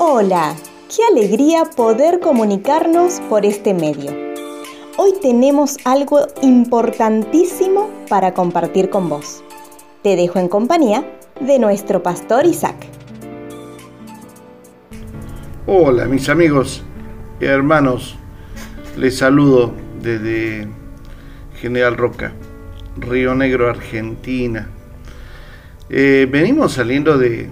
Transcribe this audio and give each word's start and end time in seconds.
Hola, 0.00 0.56
qué 0.88 1.04
alegría 1.08 1.62
poder 1.76 2.18
comunicarnos 2.18 3.20
por 3.28 3.46
este 3.46 3.72
medio. 3.72 4.10
Hoy 4.96 5.12
tenemos 5.22 5.76
algo 5.84 6.26
importantísimo 6.42 7.88
para 8.08 8.34
compartir 8.34 8.90
con 8.90 9.08
vos. 9.08 9.44
Te 10.02 10.16
dejo 10.16 10.40
en 10.40 10.48
compañía 10.48 11.04
de 11.40 11.60
nuestro 11.60 12.02
pastor 12.02 12.44
Isaac. 12.44 12.74
Hola 15.68 16.06
mis 16.06 16.28
amigos 16.28 16.82
y 17.40 17.44
hermanos, 17.44 18.16
les 18.96 19.16
saludo 19.16 19.72
desde 20.02 20.66
General 21.60 21.96
Roca, 21.96 22.32
Río 22.96 23.36
Negro, 23.36 23.70
Argentina. 23.70 24.68
Eh, 25.88 26.26
venimos 26.28 26.72
saliendo 26.72 27.16
de, 27.16 27.48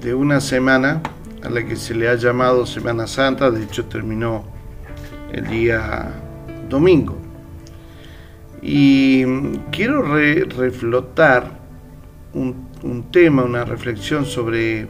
de 0.00 0.14
una 0.14 0.40
semana 0.40 1.02
a 1.44 1.50
la 1.50 1.64
que 1.64 1.76
se 1.76 1.94
le 1.94 2.08
ha 2.08 2.14
llamado 2.14 2.64
Semana 2.66 3.06
Santa, 3.06 3.50
de 3.50 3.64
hecho 3.64 3.84
terminó 3.84 4.44
el 5.32 5.46
día 5.46 6.12
domingo. 6.68 7.18
Y 8.62 9.24
quiero 9.70 10.02
reflotar 10.02 11.58
un, 12.32 13.04
tema, 13.10 13.44
una 13.44 13.64
reflexión 13.64 14.24
sobre 14.24 14.86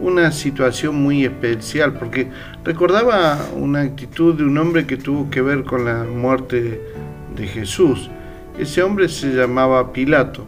una 0.00 0.32
situación 0.32 0.96
muy 0.96 1.26
especial, 1.26 1.92
porque 1.94 2.28
recordaba 2.64 3.38
una 3.54 3.82
actitud 3.82 4.34
de 4.34 4.44
un 4.44 4.56
hombre 4.56 4.86
que 4.86 4.96
tuvo 4.96 5.28
que 5.28 5.42
ver 5.42 5.64
con 5.64 5.84
la 5.84 6.04
muerte 6.04 6.80
de 7.36 7.46
Jesús. 7.46 8.10
Ese 8.58 8.82
hombre 8.82 9.08
se 9.10 9.34
llamaba 9.34 9.92
Pilato. 9.92 10.46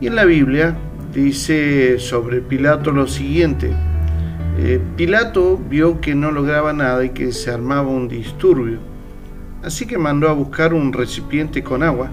Y 0.00 0.08
en 0.08 0.16
la 0.16 0.24
Biblia 0.24 0.76
dice 1.14 1.98
sobre 2.00 2.40
Pilato 2.40 2.90
lo 2.90 3.06
siguiente, 3.06 3.72
eh, 4.60 4.80
Pilato 4.96 5.56
vio 5.56 6.00
que 6.00 6.16
no 6.16 6.32
lograba 6.32 6.72
nada 6.72 7.04
y 7.04 7.10
que 7.10 7.30
se 7.30 7.52
armaba 7.52 7.86
un 7.88 8.08
disturbio, 8.08 8.80
así 9.62 9.86
que 9.86 9.98
mandó 9.98 10.28
a 10.28 10.32
buscar 10.32 10.74
un 10.74 10.92
recipiente 10.92 11.62
con 11.62 11.84
agua 11.84 12.10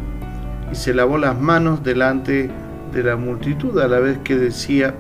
y 0.72 0.76
se 0.76 0.94
lavó 0.94 1.18
las 1.18 1.40
manos 1.40 1.84
delante 1.84 2.52
de 2.94 3.04
la 3.04 3.16
multitud 3.16 3.80
a 3.80 3.88
la 3.88 4.00
vez 4.00 4.20
que 4.20 4.36
decía, 4.36 4.94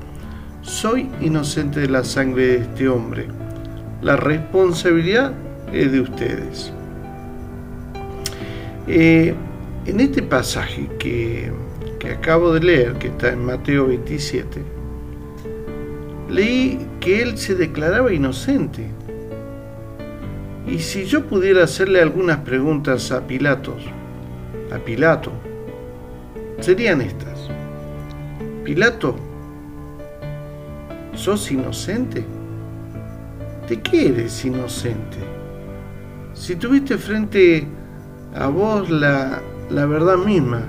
soy 0.61 1.07
inocente 1.21 1.81
de 1.81 1.89
la 1.89 2.03
sangre 2.03 2.47
de 2.47 2.57
este 2.57 2.89
hombre, 2.89 3.27
la 4.01 4.15
responsabilidad 4.15 5.31
es 5.71 5.91
de 5.91 6.01
ustedes. 6.01 6.73
Eh, 8.87 9.35
en 9.85 9.99
este 9.99 10.23
pasaje 10.23 10.89
que, 10.97 11.51
que 11.99 12.09
acabo 12.09 12.51
de 12.53 12.61
leer, 12.61 12.93
que 12.93 13.09
está 13.09 13.29
en 13.29 13.45
Mateo 13.45 13.85
27, 13.85 14.61
leí 16.29 16.79
que 16.99 17.21
él 17.21 17.37
se 17.37 17.55
declaraba 17.55 18.13
inocente. 18.13 18.87
Y 20.67 20.79
si 20.79 21.05
yo 21.05 21.25
pudiera 21.25 21.63
hacerle 21.63 22.01
algunas 22.01 22.37
preguntas 22.37 23.11
a 23.11 23.25
Pilatos, 23.27 23.83
a 24.73 24.77
Pilato, 24.79 25.31
serían 26.59 27.01
estas. 27.01 27.49
Pilato, 28.63 29.15
¿sos 31.13 31.51
inocente? 31.51 32.25
¿De 33.69 33.79
qué 33.81 34.09
eres 34.09 34.43
inocente? 34.43 35.17
Si 36.33 36.55
tuviste 36.55 36.97
frente 36.97 37.67
a 38.35 38.47
vos 38.47 38.89
la, 38.89 39.41
la 39.69 39.85
verdad 39.85 40.17
misma, 40.17 40.63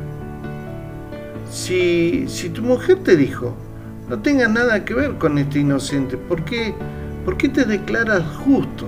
si, 1.50 2.26
si 2.28 2.50
tu 2.50 2.62
mujer 2.62 2.98
te 3.02 3.16
dijo, 3.16 3.54
no 4.08 4.18
tenga 4.20 4.46
nada 4.48 4.84
que 4.84 4.94
ver 4.94 5.14
con 5.18 5.38
este 5.38 5.60
inocente. 5.60 6.16
¿Por 6.16 6.44
qué, 6.44 6.74
¿Por 7.24 7.36
qué 7.36 7.48
te 7.48 7.64
declaras 7.64 8.22
justo? 8.44 8.86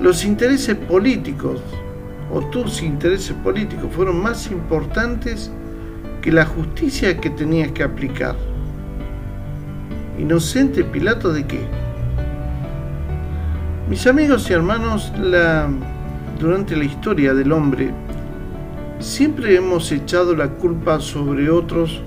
Los 0.00 0.24
intereses 0.24 0.76
políticos 0.76 1.60
o 2.32 2.40
tus 2.50 2.82
intereses 2.82 3.34
políticos 3.44 3.90
fueron 3.92 4.22
más 4.22 4.50
importantes 4.50 5.50
que 6.20 6.32
la 6.32 6.44
justicia 6.46 7.18
que 7.20 7.30
tenías 7.30 7.72
que 7.72 7.82
aplicar. 7.82 8.36
¿Inocente 10.18 10.84
Pilato 10.84 11.32
de 11.32 11.46
qué? 11.46 11.60
Mis 13.88 14.06
amigos 14.06 14.48
y 14.48 14.52
hermanos, 14.52 15.12
durante 16.38 16.76
la 16.76 16.84
historia 16.84 17.34
del 17.34 17.52
hombre, 17.52 17.90
siempre 19.00 19.56
hemos 19.56 19.90
echado 19.90 20.34
la 20.36 20.48
culpa 20.48 21.00
sobre 21.00 21.50
otros 21.50 22.00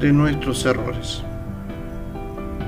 de 0.00 0.12
nuestros 0.12 0.64
errores. 0.66 1.22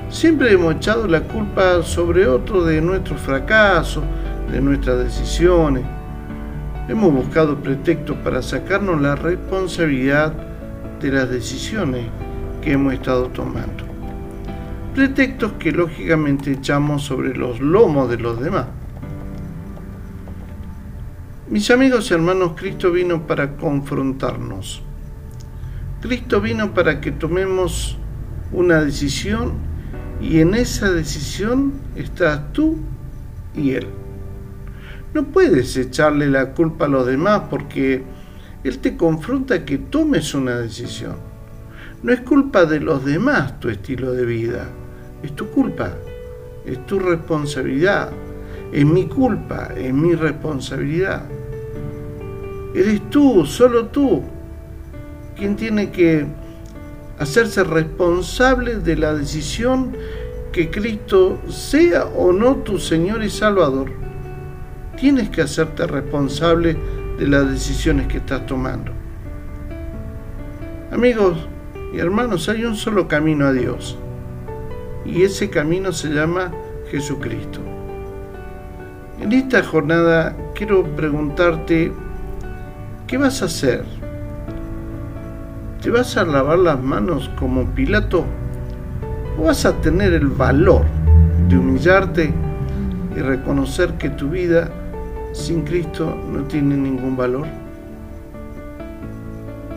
Siempre 0.09 0.51
hemos 0.51 0.75
echado 0.75 1.07
la 1.07 1.21
culpa 1.21 1.83
sobre 1.83 2.27
otro 2.27 2.63
de 2.63 2.81
nuestros 2.81 3.21
fracasos, 3.21 4.03
de 4.51 4.59
nuestras 4.59 5.03
decisiones. 5.03 5.83
Hemos 6.87 7.13
buscado 7.13 7.55
pretextos 7.57 8.17
para 8.23 8.41
sacarnos 8.41 8.99
la 8.99 9.15
responsabilidad 9.15 10.33
de 10.99 11.11
las 11.11 11.29
decisiones 11.29 12.07
que 12.61 12.71
hemos 12.71 12.93
estado 12.93 13.27
tomando. 13.27 13.83
Pretextos 14.95 15.53
que 15.53 15.71
lógicamente 15.71 16.53
echamos 16.53 17.03
sobre 17.03 17.35
los 17.35 17.59
lomos 17.59 18.09
de 18.09 18.17
los 18.17 18.41
demás. 18.41 18.65
Mis 21.49 21.69
amigos 21.69 22.09
y 22.09 22.15
hermanos, 22.15 22.53
Cristo 22.55 22.91
vino 22.91 23.27
para 23.27 23.55
confrontarnos 23.55 24.83
Cristo 26.01 26.39
vino 26.39 26.73
para 26.73 27.01
que 27.01 27.11
tomemos 27.11 27.97
una 28.53 28.81
decisión 28.81 29.53
y 30.21 30.39
en 30.39 30.55
esa 30.55 30.91
decisión 30.91 31.73
estás 31.95 32.53
tú 32.53 32.77
y 33.53 33.71
Él. 33.71 33.87
No 35.13 35.25
puedes 35.25 35.75
echarle 35.75 36.29
la 36.29 36.53
culpa 36.53 36.85
a 36.85 36.87
los 36.87 37.05
demás 37.05 37.43
porque 37.49 38.03
Él 38.63 38.79
te 38.79 38.95
confronta 38.95 39.55
a 39.55 39.65
que 39.65 39.77
tomes 39.77 40.33
una 40.33 40.57
decisión. 40.57 41.17
No 42.01 42.13
es 42.13 42.21
culpa 42.21 42.65
de 42.65 42.79
los 42.79 43.03
demás 43.03 43.59
tu 43.59 43.67
estilo 43.67 44.13
de 44.13 44.25
vida, 44.25 44.69
es 45.21 45.35
tu 45.35 45.49
culpa, 45.49 45.91
es 46.65 46.85
tu 46.85 46.97
responsabilidad, 46.99 48.11
es 48.71 48.85
mi 48.85 49.07
culpa, 49.07 49.73
es 49.75 49.93
mi 49.93 50.15
responsabilidad. 50.15 51.25
Eres 52.73 53.09
tú, 53.09 53.45
solo 53.45 53.87
tú, 53.87 54.23
quien 55.39 55.55
tiene 55.55 55.89
que 55.89 56.25
hacerse 57.17 57.63
responsable 57.63 58.75
de 58.75 58.97
la 58.97 59.13
decisión 59.13 59.95
que 60.51 60.69
Cristo 60.69 61.39
sea 61.47 62.05
o 62.05 62.33
no 62.33 62.57
tu 62.57 62.77
Señor 62.77 63.23
y 63.23 63.29
Salvador. 63.29 63.89
Tienes 64.99 65.29
que 65.29 65.41
hacerte 65.41 65.87
responsable 65.87 66.77
de 67.17 67.27
las 67.27 67.49
decisiones 67.49 68.07
que 68.07 68.17
estás 68.17 68.45
tomando. 68.45 68.91
Amigos 70.91 71.37
y 71.93 71.99
hermanos, 71.99 72.49
hay 72.49 72.65
un 72.65 72.75
solo 72.75 73.07
camino 73.07 73.45
a 73.47 73.53
Dios 73.53 73.97
y 75.05 75.23
ese 75.23 75.49
camino 75.49 75.93
se 75.93 76.09
llama 76.09 76.51
Jesucristo. 76.91 77.61
En 79.21 79.31
esta 79.31 79.63
jornada 79.63 80.35
quiero 80.53 80.83
preguntarte, 80.95 81.93
¿qué 83.07 83.17
vas 83.17 83.41
a 83.41 83.45
hacer? 83.45 83.98
¿Te 85.81 85.89
vas 85.89 86.17
a 86.17 86.25
lavar 86.25 86.59
las 86.59 86.81
manos 86.81 87.31
como 87.39 87.65
Pilato? 87.67 88.25
¿O 89.37 89.43
vas 89.43 89.65
a 89.65 89.79
tener 89.79 90.11
el 90.11 90.27
valor 90.27 90.83
de 91.47 91.57
humillarte 91.57 92.33
y 93.15 93.19
reconocer 93.19 93.93
que 93.93 94.09
tu 94.09 94.29
vida 94.29 94.69
sin 95.31 95.61
Cristo 95.61 96.13
no 96.29 96.43
tiene 96.43 96.75
ningún 96.75 97.15
valor? 97.15 97.47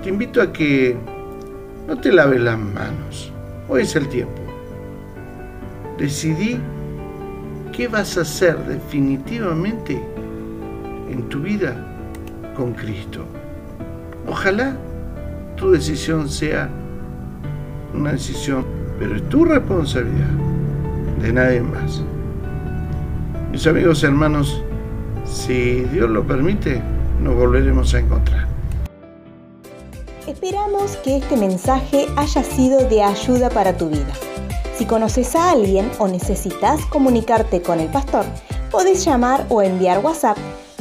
Te 0.02 0.08
invito 0.08 0.42
a 0.42 0.52
que 0.52 0.96
no 1.86 1.96
te 1.96 2.10
laves 2.10 2.40
las 2.40 2.58
manos. 2.58 3.32
Hoy 3.68 3.82
es 3.82 3.94
el 3.94 4.08
tiempo. 4.08 4.42
Decidí 5.98 6.58
qué 7.72 7.86
vas 7.86 8.18
a 8.18 8.22
hacer 8.22 8.58
definitivamente 8.64 10.02
en 11.08 11.28
tu 11.28 11.42
vida 11.42 11.76
con 12.56 12.72
Cristo. 12.72 13.24
Ojalá 14.26 14.76
tu 15.62 15.70
decisión 15.70 16.28
sea 16.28 16.68
una 17.94 18.10
decisión, 18.10 18.66
pero 18.98 19.14
es 19.14 19.28
tu 19.28 19.44
responsabilidad, 19.44 20.26
de 21.20 21.32
nadie 21.32 21.60
más. 21.60 22.02
Mis 23.52 23.64
amigos 23.68 24.02
hermanos, 24.02 24.60
si 25.24 25.82
Dios 25.92 26.10
lo 26.10 26.26
permite, 26.26 26.82
nos 27.22 27.36
volveremos 27.36 27.94
a 27.94 28.00
encontrar. 28.00 28.48
Esperamos 30.26 30.96
que 30.96 31.18
este 31.18 31.36
mensaje 31.36 32.08
haya 32.16 32.42
sido 32.42 32.88
de 32.88 33.04
ayuda 33.04 33.48
para 33.48 33.76
tu 33.76 33.88
vida. 33.88 34.12
Si 34.74 34.84
conoces 34.84 35.36
a 35.36 35.52
alguien 35.52 35.88
o 36.00 36.08
necesitas 36.08 36.84
comunicarte 36.86 37.62
con 37.62 37.78
el 37.78 37.88
pastor, 37.88 38.24
podés 38.72 39.04
llamar 39.04 39.46
o 39.48 39.62
enviar 39.62 40.04
WhatsApp 40.04 40.38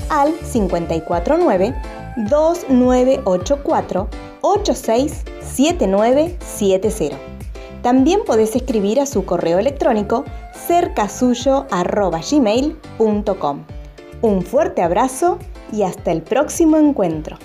al 0.10 0.34
549 0.52 2.01
2984 2.18 4.10
867970. 4.42 7.18
También 7.82 8.22
podés 8.26 8.56
escribir 8.56 9.00
a 9.00 9.06
su 9.06 9.24
correo 9.26 9.60
electrónico 9.60 10.26
cercasuyo.gmail.com. 10.68 13.66
Un 14.22 14.42
fuerte 14.44 14.84
abrazo 14.84 15.40
y 15.72 15.84
hasta 15.84 16.12
el 16.12 16.22
próximo 16.22 16.76
encuentro. 16.78 17.38